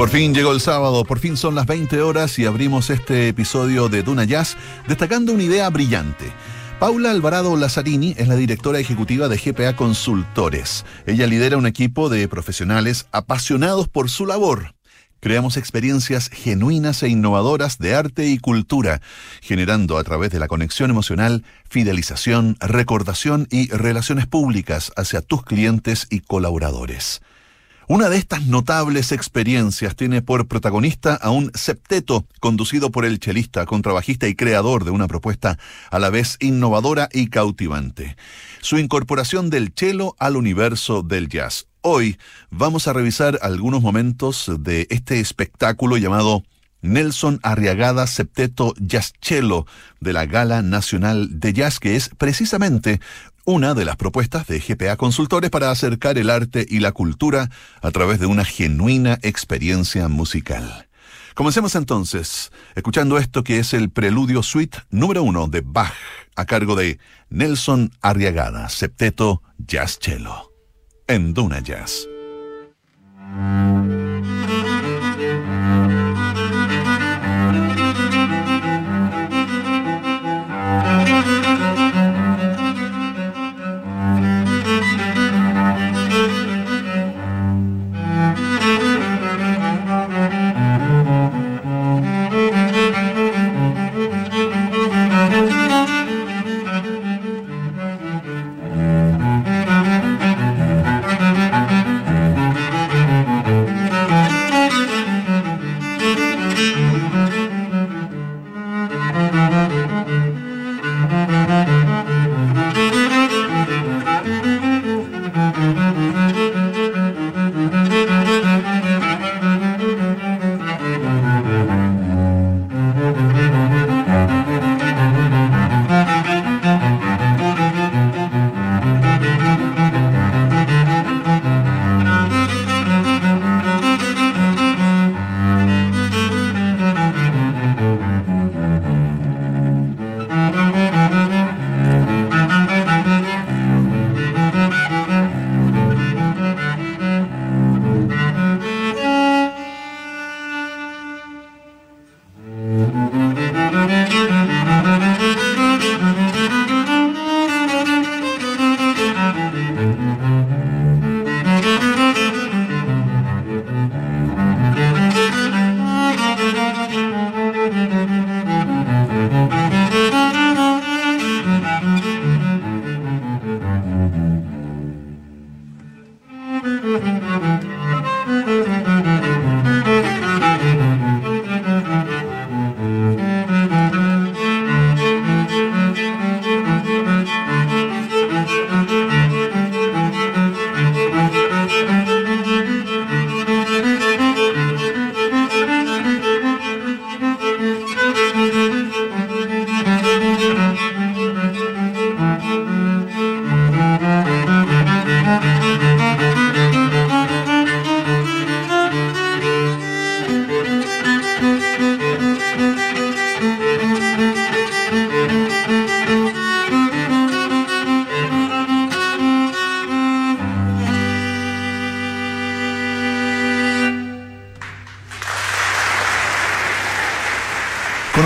[0.00, 3.90] Por fin llegó el sábado, por fin son las 20 horas y abrimos este episodio
[3.90, 4.56] de Duna Jazz
[4.88, 6.32] destacando una idea brillante.
[6.78, 10.86] Paula Alvarado Lazzarini es la directora ejecutiva de GPA Consultores.
[11.04, 14.74] Ella lidera un equipo de profesionales apasionados por su labor.
[15.20, 19.02] Creamos experiencias genuinas e innovadoras de arte y cultura,
[19.42, 26.06] generando a través de la conexión emocional, fidelización, recordación y relaciones públicas hacia tus clientes
[26.08, 27.20] y colaboradores.
[27.90, 33.66] Una de estas notables experiencias tiene por protagonista a un septeto conducido por el chelista,
[33.66, 35.58] contrabajista y creador de una propuesta
[35.90, 38.16] a la vez innovadora y cautivante.
[38.60, 41.66] Su incorporación del cello al universo del jazz.
[41.80, 42.16] Hoy
[42.48, 46.44] vamos a revisar algunos momentos de este espectáculo llamado
[46.82, 49.66] Nelson Arriagada Septeto Jazz Cello
[50.00, 53.00] de la Gala Nacional de Jazz, que es precisamente
[53.44, 57.90] una de las propuestas de GPA Consultores para acercar el arte y la cultura a
[57.90, 60.88] través de una genuina experiencia musical.
[61.34, 65.94] Comencemos entonces, escuchando esto que es el preludio suite número uno de Bach,
[66.36, 66.98] a cargo de
[67.30, 70.52] Nelson Arriagada, septeto Jazz Cello,
[71.06, 72.06] en Duna Jazz.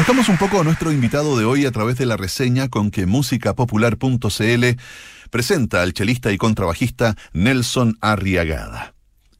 [0.06, 4.64] Un poco a nuestro invitado de hoy a través de la reseña con que musicapopular.cl
[5.30, 8.94] presenta al chelista y contrabajista Nelson Arriagada.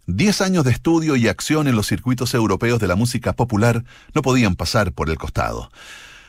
[0.07, 4.23] Diez años de estudio y acción en los circuitos europeos de la música popular no
[4.23, 5.71] podían pasar por el costado.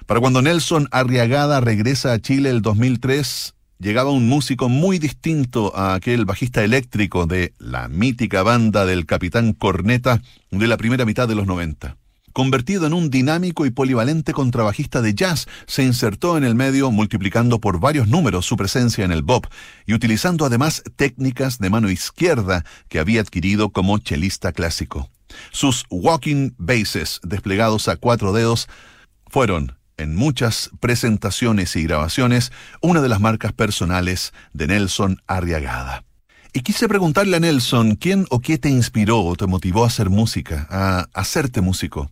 [0.06, 5.96] Para cuando Nelson Arriagada regresa a Chile el 2003, llegaba un músico muy distinto a
[5.96, 10.22] aquel bajista eléctrico de la mítica banda del Capitán Corneta
[10.52, 11.98] de la primera mitad de los 90.
[12.36, 17.62] Convertido en un dinámico y polivalente contrabajista de jazz, se insertó en el medio multiplicando
[17.62, 19.46] por varios números su presencia en el bop
[19.86, 25.10] y utilizando además técnicas de mano izquierda que había adquirido como chelista clásico.
[25.54, 28.68] Sus walking basses desplegados a cuatro dedos
[29.28, 36.04] fueron en muchas presentaciones y grabaciones una de las marcas personales de Nelson Arriagada.
[36.56, 40.10] Y quise preguntarle a Nelson, ¿quién o qué te inspiró o te motivó a hacer
[40.10, 42.10] música, a hacerte músico?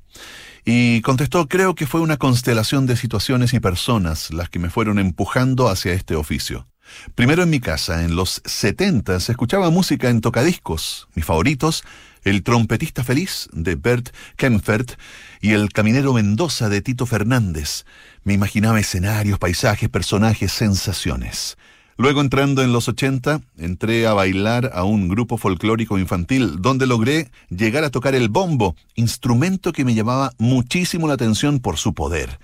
[0.66, 5.00] Y contestó, creo que fue una constelación de situaciones y personas las que me fueron
[5.00, 6.68] empujando hacia este oficio.
[7.16, 11.08] Primero en mi casa, en los 70, se escuchaba música en tocadiscos.
[11.16, 11.86] Mis favoritos,
[12.26, 15.00] El trompetista feliz de Bert Kempfert
[15.40, 17.86] y El caminero Mendoza de Tito Fernández.
[18.26, 21.56] Me imaginaba escenarios, paisajes, personajes, sensaciones.
[21.98, 27.30] Luego entrando en los 80, entré a bailar a un grupo folclórico infantil donde logré
[27.50, 32.40] llegar a tocar el bombo, instrumento que me llamaba muchísimo la atención por su poder.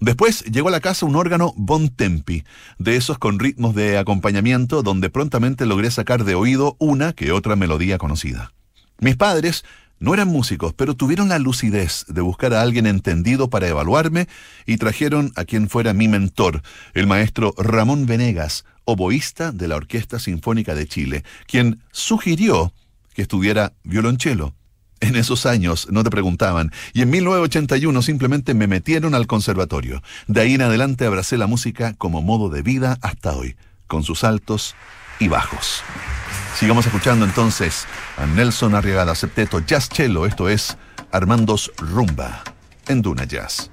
[0.00, 2.44] Después llegó a la casa un órgano Bon Tempi,
[2.78, 7.56] de esos con ritmos de acompañamiento donde prontamente logré sacar de oído una que otra
[7.56, 8.52] melodía conocida.
[9.00, 9.64] Mis padres
[10.00, 14.28] no eran músicos, pero tuvieron la lucidez de buscar a alguien entendido para evaluarme
[14.66, 16.62] y trajeron a quien fuera mi mentor,
[16.94, 22.72] el maestro Ramón Venegas, oboísta de la Orquesta Sinfónica de Chile, quien sugirió
[23.14, 24.54] que estudiara violonchelo.
[25.00, 30.02] En esos años no te preguntaban, y en 1981 simplemente me metieron al conservatorio.
[30.26, 33.56] De ahí en adelante abracé la música como modo de vida hasta hoy,
[33.86, 34.74] con sus altos
[35.18, 35.82] y bajos.
[36.56, 37.86] Sigamos escuchando entonces
[38.16, 40.76] a Nelson Arriagada Septeto Jazz Cello, esto es
[41.12, 42.42] Armandos Rumba,
[42.88, 43.70] en Duna Jazz.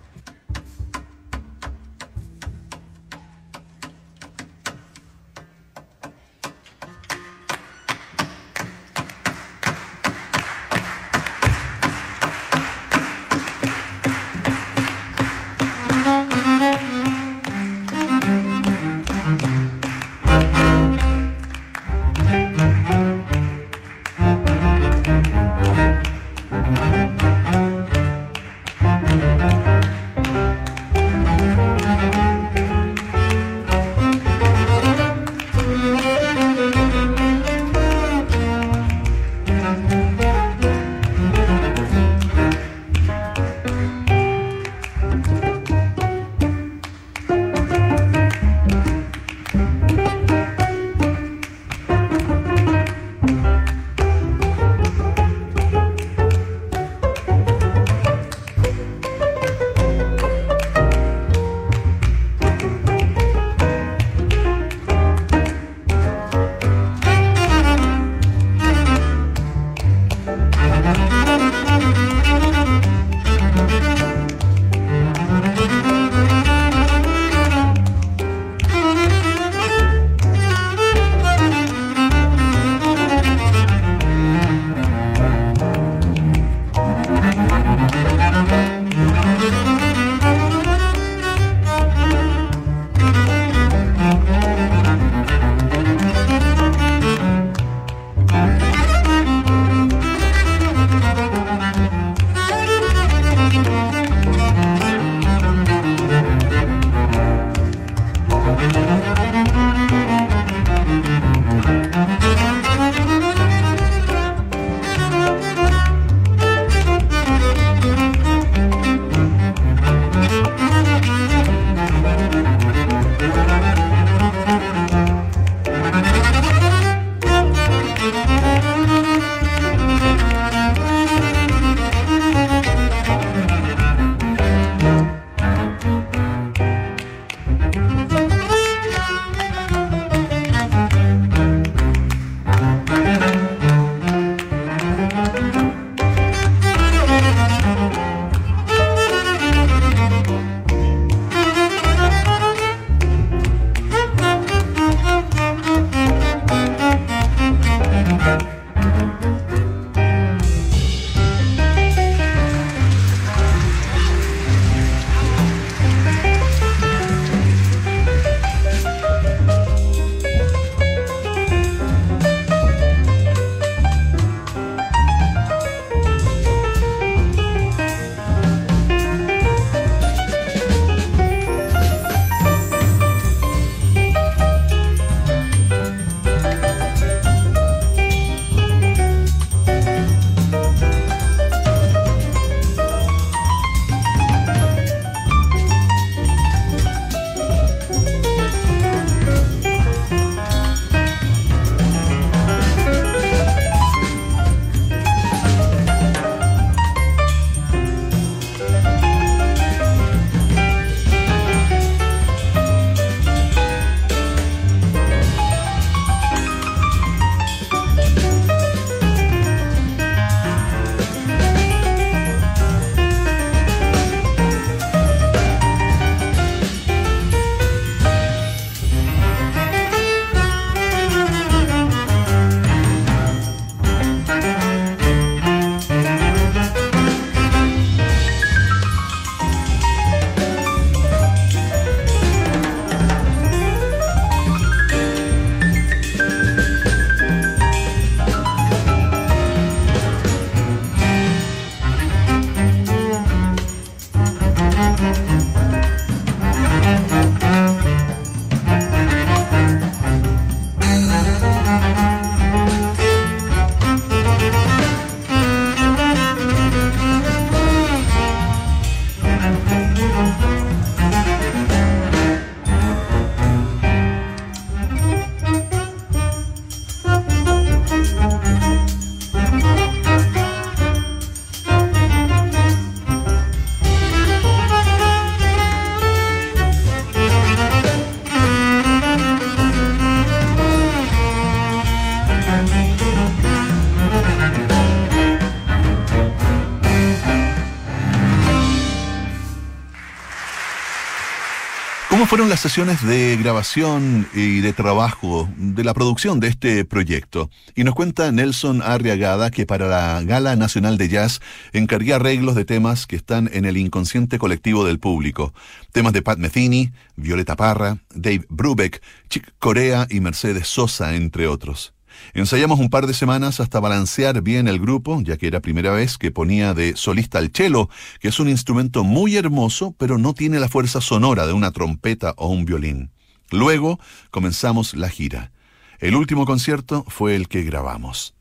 [302.25, 307.51] ¿Cómo fueron las sesiones de grabación y de trabajo de la producción de este proyecto?
[307.75, 311.39] Y nos cuenta Nelson Arriagada que para la Gala Nacional de Jazz
[311.72, 315.53] encargué arreglos de temas que están en el inconsciente colectivo del público.
[315.91, 321.95] Temas de Pat Metheny, Violeta Parra, Dave Brubeck, Chick Corea y Mercedes Sosa, entre otros.
[322.34, 326.17] Ensayamos un par de semanas hasta balancear bien el grupo, ya que era primera vez
[326.17, 330.60] que ponía de solista al cello, que es un instrumento muy hermoso, pero no tiene
[330.60, 333.12] la fuerza sonora de una trompeta o un violín.
[333.51, 334.00] Luego
[334.31, 335.51] comenzamos la gira.
[336.00, 338.36] El último concierto fue el que grabamos.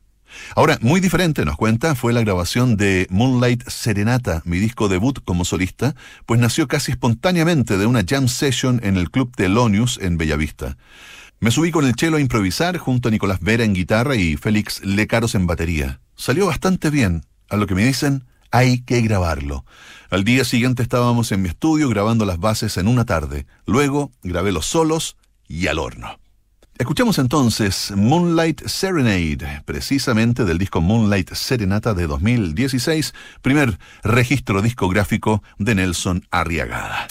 [0.55, 5.45] Ahora, muy diferente, nos cuenta, fue la grabación de Moonlight Serenata, mi disco debut como
[5.45, 10.77] solista, pues nació casi espontáneamente de una jam session en el Club Telonius en Bellavista.
[11.39, 14.83] Me subí con el chelo a improvisar junto a Nicolás Vera en guitarra y Félix
[14.83, 15.99] Lecaros en batería.
[16.15, 17.25] Salió bastante bien.
[17.49, 19.65] A lo que me dicen, hay que grabarlo.
[20.09, 23.45] Al día siguiente estábamos en mi estudio grabando las bases en una tarde.
[23.65, 26.19] Luego grabé los solos y al horno.
[26.77, 35.75] Escuchamos entonces Moonlight Serenade, precisamente del disco Moonlight Serenata de 2016, primer registro discográfico de
[35.75, 37.07] Nelson Arriagada.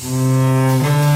[0.00, 1.11] ¿Qué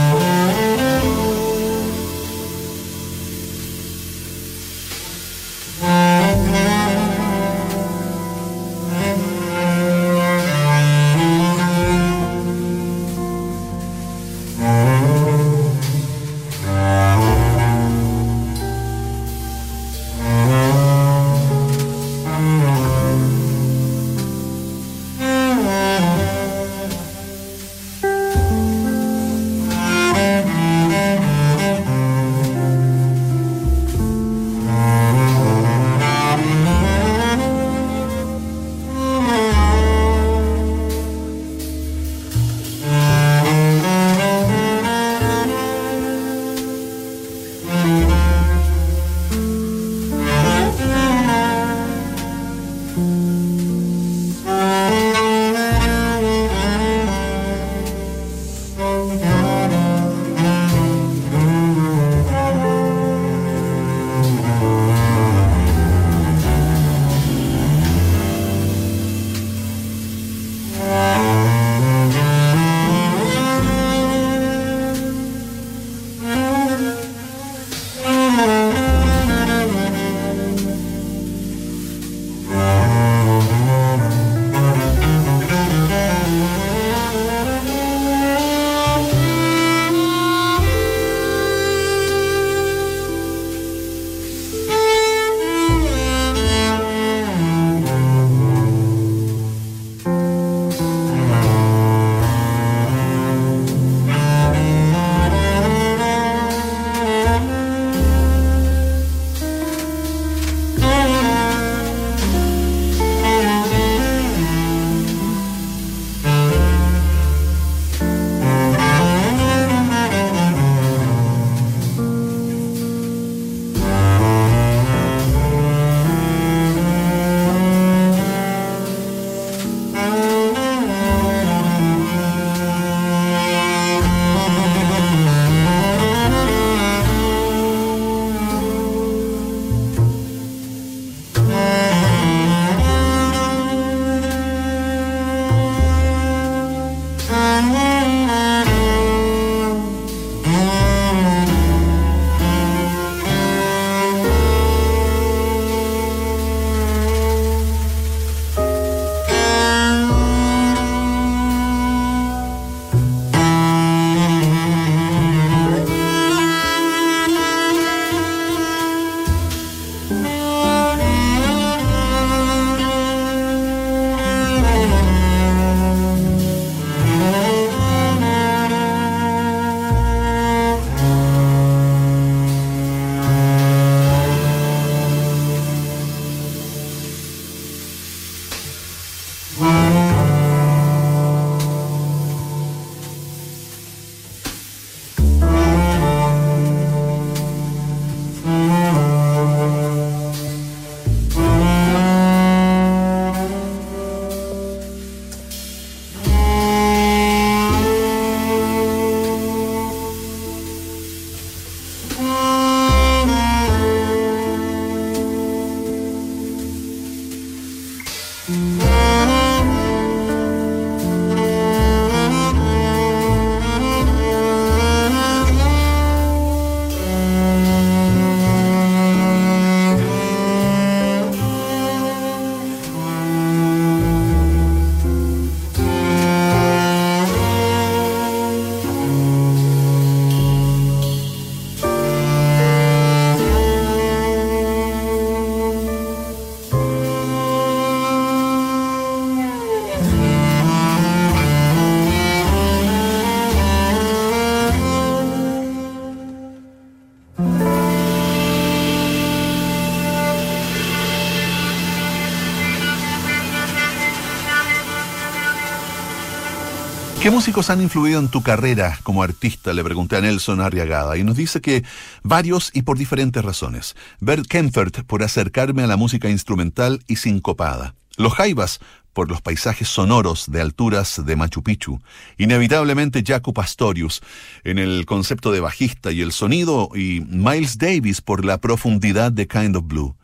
[267.36, 269.74] músicos han influido en tu carrera como artista?
[269.74, 271.84] Le pregunté a Nelson Arriagada y nos dice que
[272.22, 273.94] varios y por diferentes razones.
[274.20, 277.94] Bert Kempfert por acercarme a la música instrumental y sincopada.
[278.16, 278.80] Los Jaivas
[279.12, 282.00] por los paisajes sonoros de alturas de Machu Picchu.
[282.38, 284.22] Inevitablemente Jaco Pastorius
[284.64, 289.46] en el concepto de bajista y el sonido y Miles Davis por la profundidad de
[289.46, 290.16] Kind of Blue.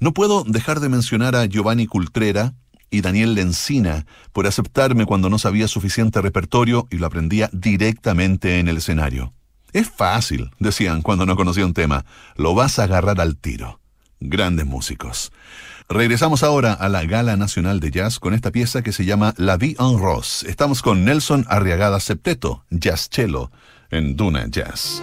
[0.00, 2.54] No puedo dejar de mencionar a Giovanni Cultrera,
[2.90, 8.68] y Daniel Lencina por aceptarme cuando no sabía suficiente repertorio y lo aprendía directamente en
[8.68, 9.32] el escenario.
[9.72, 12.04] Es fácil, decían cuando no conocía un tema,
[12.36, 13.80] lo vas a agarrar al tiro.
[14.20, 15.32] Grandes músicos.
[15.88, 19.56] Regresamos ahora a la Gala Nacional de Jazz con esta pieza que se llama La
[19.56, 20.48] Vie en Rose.
[20.48, 23.50] Estamos con Nelson Arriagada Septeto, Jazz Cello,
[23.90, 25.02] en Duna Jazz.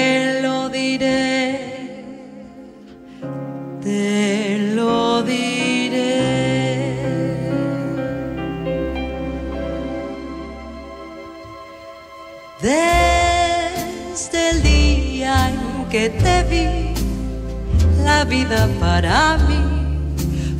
[19.01, 19.59] para mí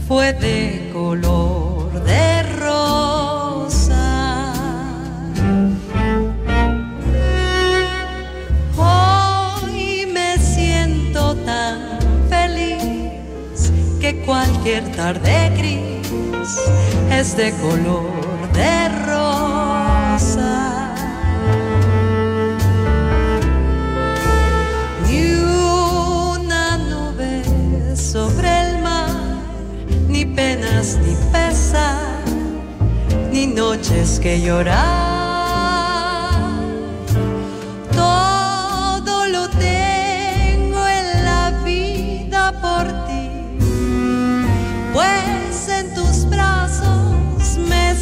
[0.07, 2.41] fue de color de
[14.25, 16.57] cualquier tarde gris
[17.11, 18.10] es de color
[33.91, 35.11] noches que llorar.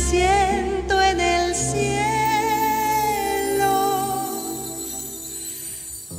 [0.10, 2.10] siento en el cielo.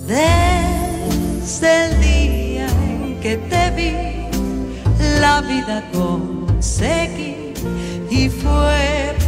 [0.06, 3.92] Desde el día en que te vi,
[5.20, 7.54] la vida conseguí
[8.10, 9.19] y fue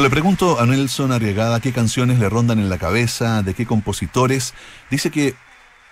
[0.00, 4.54] Le pregunto a Nelson Arriagada qué canciones le rondan en la cabeza, de qué compositores,
[4.90, 5.34] dice que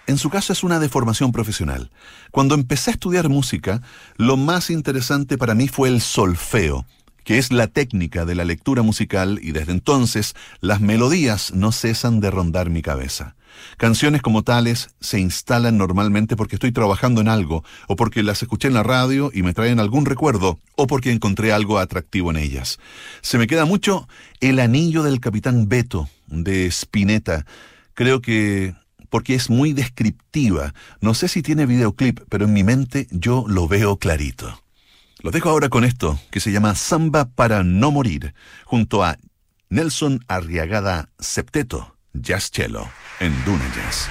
[0.06, 1.90] en su caso es una deformación profesional.
[2.30, 3.82] Cuando empecé a estudiar música,
[4.16, 6.86] lo más interesante para mí fue el solfeo,
[7.22, 12.20] que es la técnica de la lectura musical y desde entonces las melodías no cesan
[12.20, 13.36] de rondar mi cabeza.
[13.76, 18.68] Canciones como tales se instalan normalmente porque estoy trabajando en algo, o porque las escuché
[18.68, 22.78] en la radio y me traen algún recuerdo, o porque encontré algo atractivo en ellas.
[23.20, 24.08] Se me queda mucho
[24.40, 27.46] El anillo del capitán Beto de Spinetta.
[27.94, 28.74] Creo que
[29.10, 30.74] porque es muy descriptiva.
[31.00, 34.62] No sé si tiene videoclip, pero en mi mente yo lo veo clarito.
[35.20, 38.34] Lo dejo ahora con esto, que se llama Samba para no morir,
[38.64, 39.18] junto a
[39.68, 42.88] Nelson Arriagada Septeto, Jazz Cello,
[43.20, 44.08] en Duna Jazz.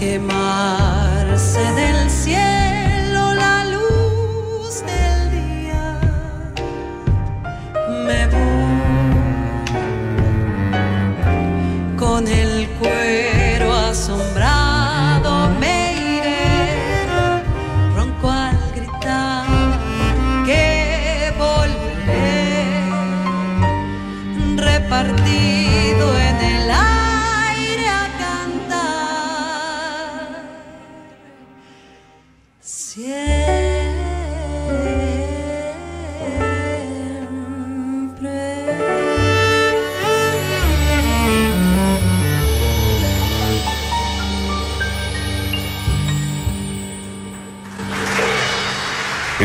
[0.00, 2.69] quemarse del cielo.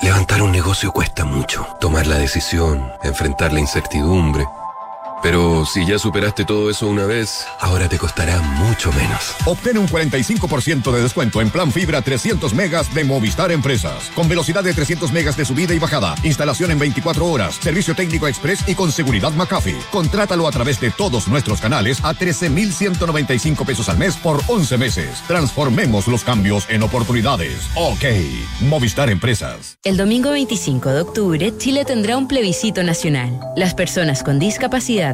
[0.05, 1.67] Levantar un negocio cuesta mucho.
[1.81, 4.45] Tomar la decisión, enfrentar la incertidumbre
[5.25, 9.35] pero si ya superaste todo eso una vez, ahora te costará mucho menos.
[9.47, 14.11] Obtén un 45% de descuento en plan fibra 300 megas de Movistar Empresas.
[14.15, 16.15] Con velocidad de 300 megas de subida y bajada.
[16.25, 17.55] Instalación en 24 horas.
[17.55, 19.81] Servicio técnico express y con seguridad McAfee.
[19.91, 25.23] Contrátalo a través de todos nuestros canales a 13,195 pesos al mes por 11 meses.
[25.27, 27.71] Transformemos los cambios en oportunidades.
[27.77, 28.05] Ok.
[28.61, 29.79] Movistar Empresas.
[29.85, 33.41] El domingo 25 de octubre, Chile tendrá un plebiscito nacional.
[33.57, 35.14] Las personas con discapacidad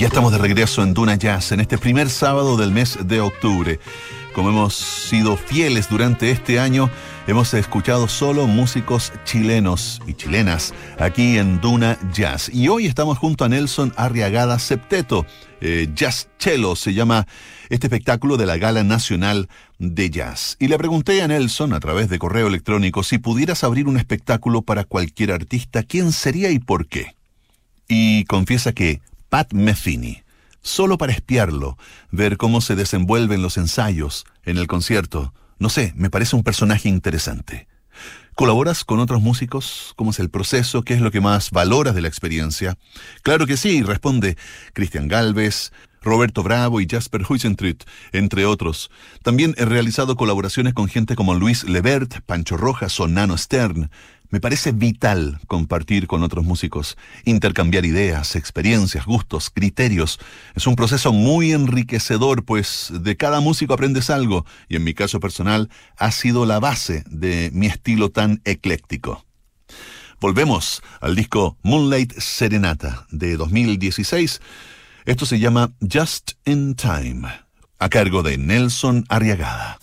[0.00, 3.78] Ya estamos de regreso en Duna Jazz en este primer sábado del mes de octubre.
[4.34, 6.88] Como hemos sido fieles durante este año,
[7.26, 12.50] hemos escuchado solo músicos chilenos y chilenas aquí en Duna Jazz.
[12.50, 15.26] Y hoy estamos junto a Nelson Arriagada Septeto,
[15.60, 17.26] eh, Jazz Cello se llama
[17.68, 20.56] este espectáculo de la Gala Nacional de Jazz.
[20.58, 24.62] Y le pregunté a Nelson a través de correo electrónico si pudieras abrir un espectáculo
[24.62, 27.14] para cualquier artista, ¿quién sería y por qué?
[27.86, 30.24] Y confiesa que Pat Metheny,
[30.60, 31.78] solo para espiarlo,
[32.10, 36.88] ver cómo se desenvuelven los ensayos en el concierto, no sé, me parece un personaje
[36.88, 37.68] interesante.
[38.34, 39.92] ¿Colaboras con otros músicos?
[39.94, 40.82] ¿Cómo es el proceso?
[40.82, 42.76] ¿Qué es lo que más valoras de la experiencia?
[43.22, 44.36] Claro que sí, responde
[44.72, 45.70] Cristian Galvez,
[46.02, 48.90] Roberto Bravo y Jasper Huisentruit, entre otros.
[49.22, 53.90] También he realizado colaboraciones con gente como Luis Levert, Pancho Rojas o Stern.
[54.30, 60.20] Me parece vital compartir con otros músicos, intercambiar ideas, experiencias, gustos, criterios.
[60.54, 65.18] Es un proceso muy enriquecedor, pues de cada músico aprendes algo, y en mi caso
[65.18, 69.24] personal ha sido la base de mi estilo tan ecléctico.
[70.20, 74.40] Volvemos al disco Moonlight Serenata de 2016.
[75.06, 77.26] Esto se llama Just in Time,
[77.78, 79.78] a cargo de Nelson Arriagada.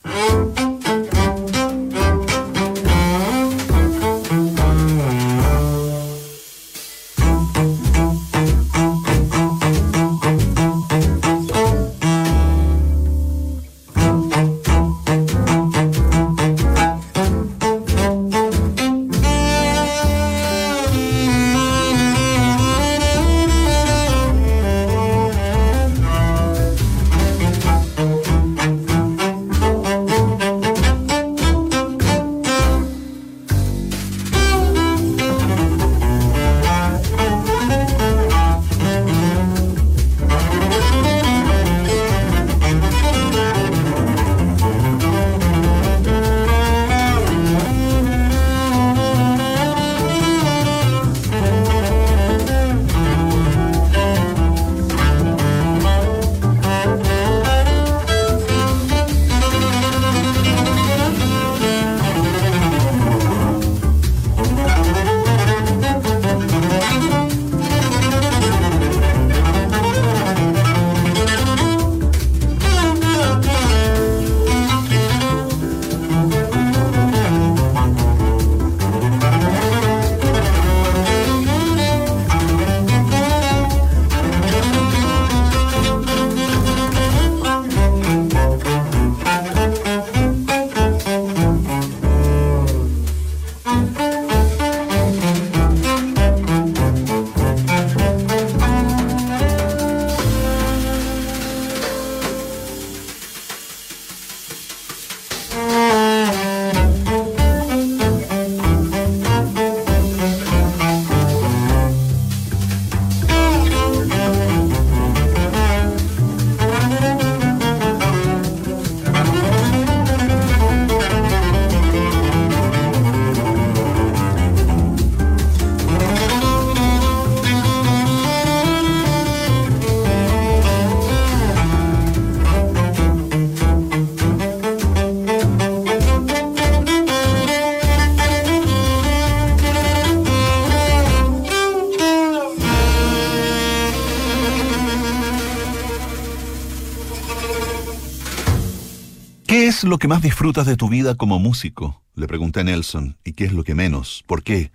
[149.88, 152.02] Lo que más disfrutas de tu vida como músico?
[152.16, 153.18] Le pregunté a Nelson.
[153.24, 154.24] ¿Y qué es lo que menos?
[154.28, 154.72] ¿Por qué?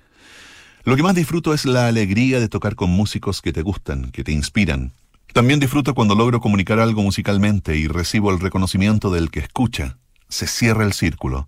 [0.84, 4.24] Lo que más disfruto es la alegría de tocar con músicos que te gustan, que
[4.24, 4.92] te inspiran.
[5.32, 9.98] También disfruto cuando logro comunicar algo musicalmente y recibo el reconocimiento del que escucha.
[10.28, 11.46] Se cierra el círculo.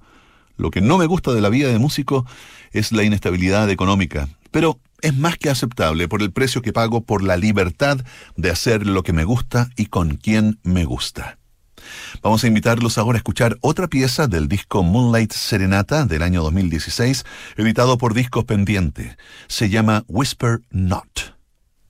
[0.57, 2.27] Lo que no me gusta de la vida de músico
[2.73, 7.23] es la inestabilidad económica, pero es más que aceptable por el precio que pago por
[7.23, 7.99] la libertad
[8.37, 11.39] de hacer lo que me gusta y con quien me gusta.
[12.23, 17.25] Vamos a invitarlos ahora a escuchar otra pieza del disco Moonlight Serenata del año 2016,
[17.57, 19.17] editado por Discos Pendiente.
[19.47, 21.35] Se llama Whisper Not,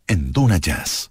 [0.07, 1.11] en Duna Jazz.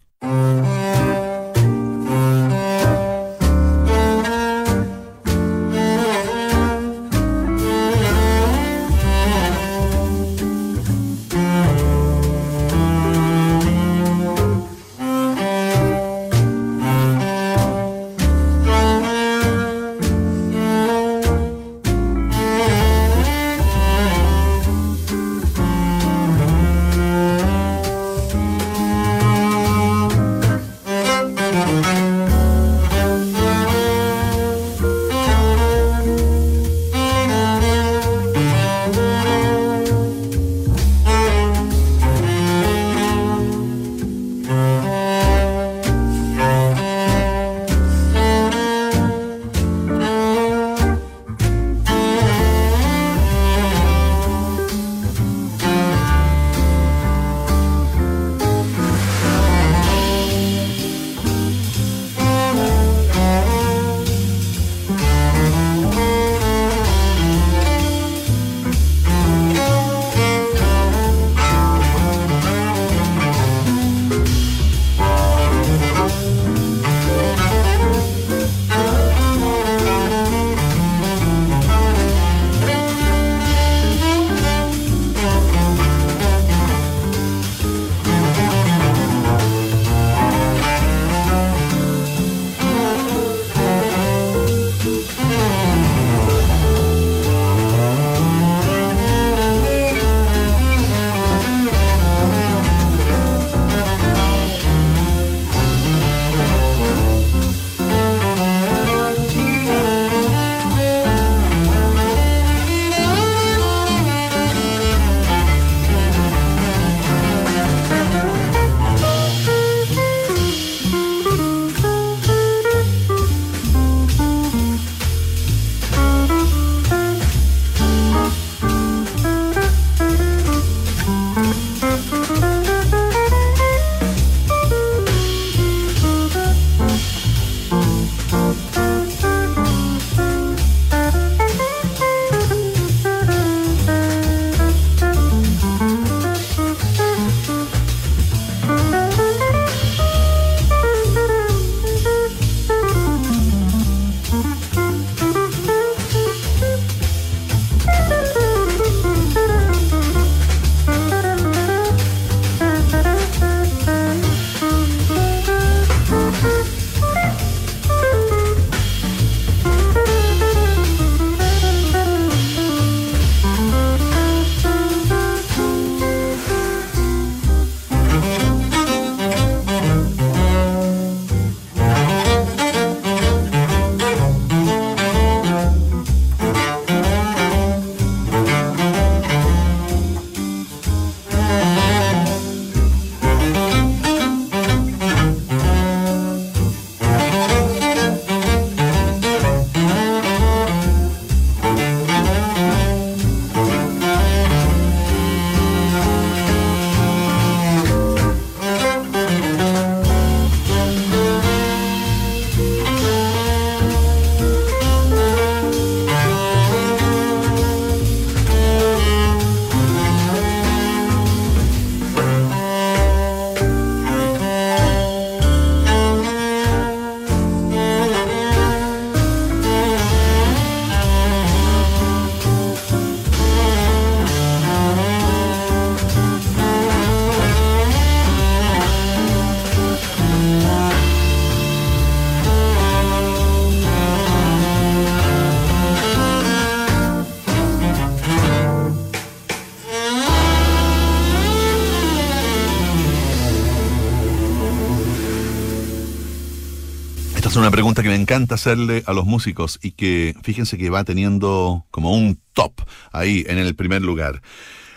[257.64, 261.86] Una pregunta que me encanta hacerle a los músicos y que fíjense que va teniendo
[261.92, 262.74] como un top
[263.14, 264.42] ahí en el primer lugar.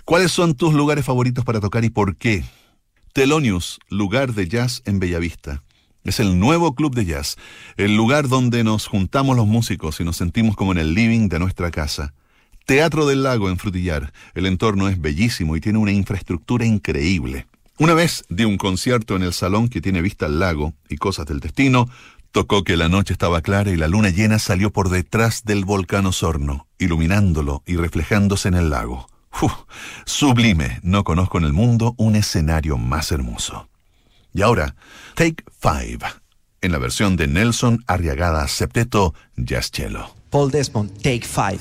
[0.04, 2.42] ¿Cuáles son tus lugares favoritos para tocar y por qué?
[3.12, 5.62] Telonius, lugar de jazz en Bellavista.
[6.02, 7.36] Es el nuevo club de jazz,
[7.76, 11.38] el lugar donde nos juntamos los músicos y nos sentimos como en el living de
[11.38, 12.14] nuestra casa.
[12.64, 14.12] Teatro del Lago en Frutillar.
[14.34, 17.46] El entorno es bellísimo y tiene una infraestructura increíble.
[17.78, 21.26] Una vez di un concierto en el salón que tiene vista al lago y cosas
[21.26, 21.90] del destino,
[22.32, 26.06] tocó que la noche estaba clara y la luna llena salió por detrás del volcán
[26.06, 29.06] Osorno, iluminándolo y reflejándose en el lago.
[30.04, 33.68] sublime, no conozco en el mundo un escenario más hermoso.
[34.32, 34.76] Y ahora,
[35.14, 36.00] Take Five,
[36.60, 40.14] en la versión de Nelson Arriagada Septeto Jazz Cello.
[40.30, 41.60] Paul Desmond, Take Five.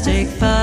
[0.00, 0.40] mistake.
[0.40, 0.59] But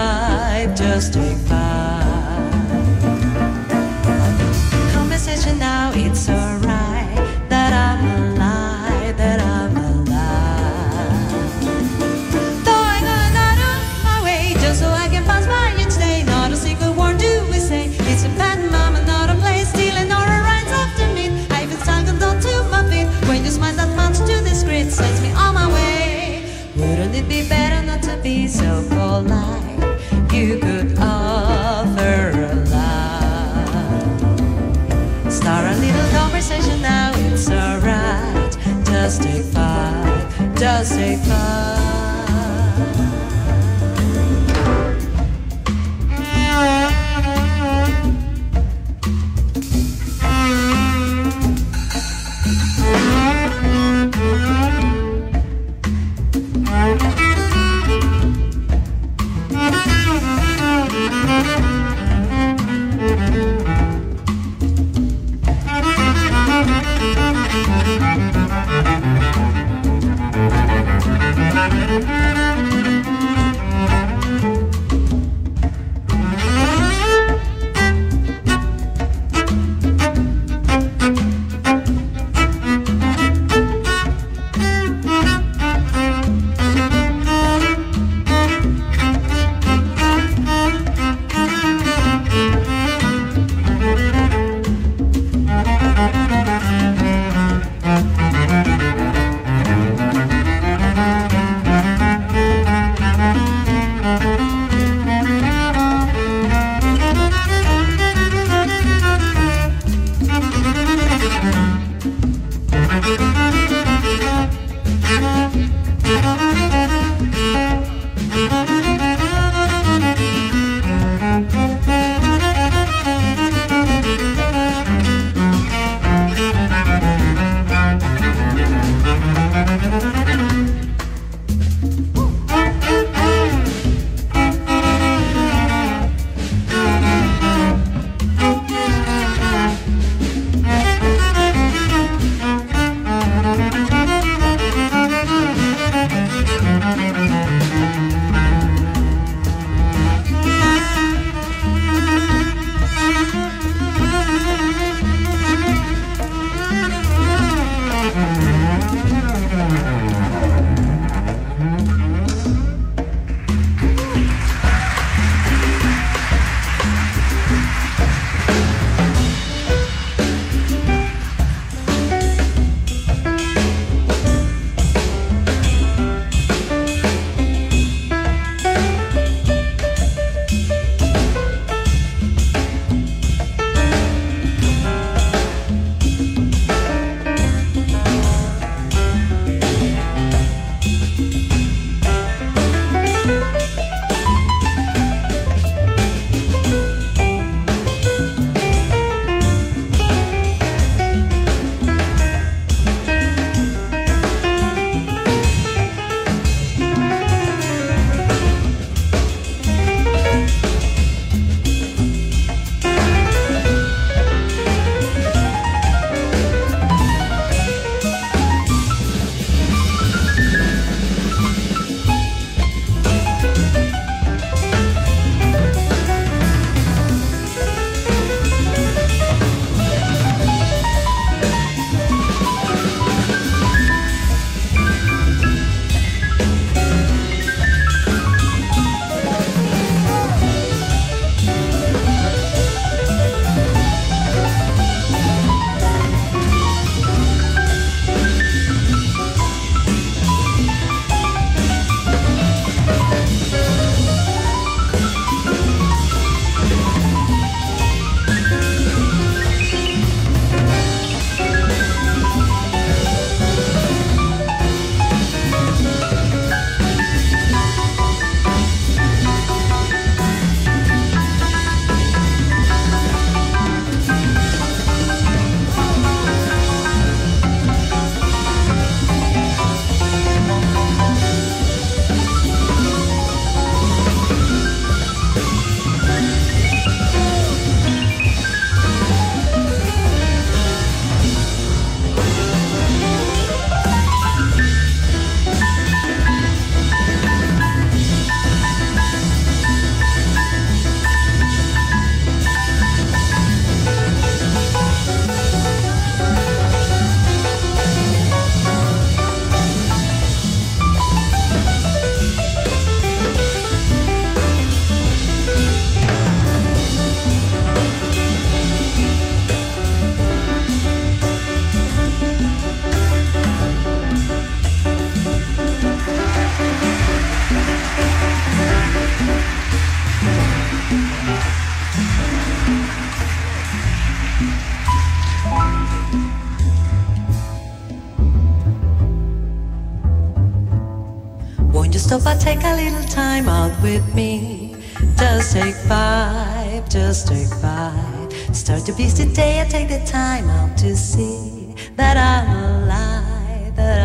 [342.48, 344.74] take a little time out with me?
[345.18, 348.56] Just take five, just take five.
[348.56, 352.48] Start to piece today and take the time out to see that I'm
[352.84, 354.00] alive, that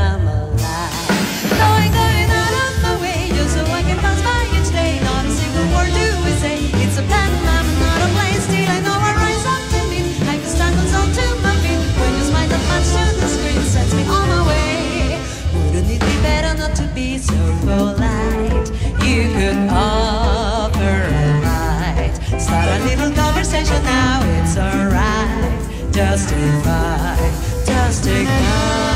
[23.64, 25.92] pleasure now, it's alright.
[25.92, 27.16] Justify,
[27.64, 28.91] justify.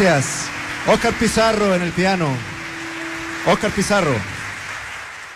[0.00, 0.48] Gracias.
[0.86, 2.26] Oscar Pizarro en el piano.
[3.46, 4.14] Oscar Pizarro.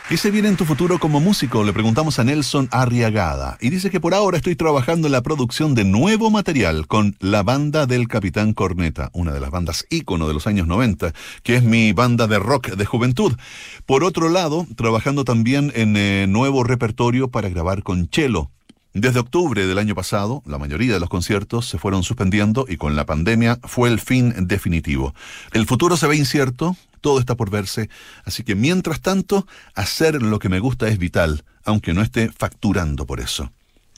[0.08, 1.64] ¿Qué se viene en tu futuro como músico?
[1.64, 3.58] Le preguntamos a Nelson Arriagada.
[3.60, 7.42] Y dice que por ahora estoy trabajando en la producción de nuevo material con la
[7.42, 11.12] banda del Capitán Corneta, una de las bandas ícono de los años 90,
[11.42, 13.36] que es mi banda de rock de juventud.
[13.84, 18.50] Por otro lado, trabajando también en eh, nuevo repertorio para grabar con Chelo.
[18.94, 22.94] Desde octubre del año pasado, la mayoría de los conciertos se fueron suspendiendo y con
[22.94, 25.16] la pandemia fue el fin definitivo.
[25.52, 27.90] El futuro se ve incierto, todo está por verse,
[28.24, 33.04] así que mientras tanto, hacer lo que me gusta es vital, aunque no esté facturando
[33.04, 33.50] por eso.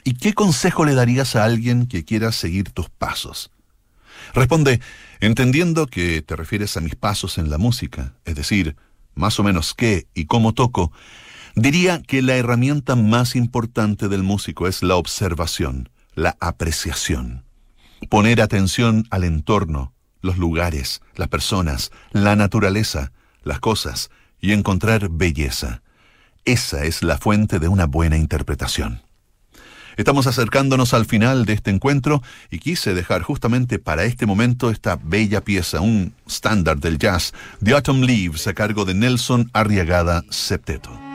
[0.03, 3.51] ¿Y qué consejo le darías a alguien que quiera seguir tus pasos?
[4.33, 4.81] Responde,
[5.21, 8.77] entendiendo que te refieres a mis pasos en la música, es decir,
[9.15, 10.91] más o menos qué y cómo toco,
[11.59, 17.45] Diría que la herramienta más importante del músico es la observación, la apreciación.
[18.11, 23.11] Poner atención al entorno, los lugares, las personas, la naturaleza,
[23.43, 25.81] las cosas y encontrar belleza.
[26.45, 29.01] Esa es la fuente de una buena interpretación.
[29.97, 34.97] Estamos acercándonos al final de este encuentro y quise dejar justamente para este momento esta
[35.03, 37.33] bella pieza, un estándar del jazz,
[37.65, 41.06] The Autumn Leaves, a cargo de Nelson Arriagada Septeto.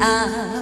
[0.00, 0.57] 啊。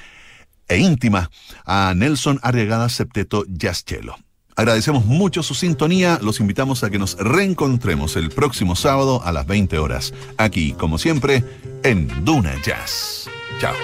[0.67, 1.29] e íntima
[1.65, 4.15] a Nelson Arriagada Septeto Jazz Cello.
[4.55, 9.45] Agradecemos mucho su sintonía, los invitamos a que nos reencontremos el próximo sábado a las
[9.45, 11.43] 20 horas, aquí como siempre
[11.83, 13.29] en Duna Jazz.
[13.59, 13.75] Chao.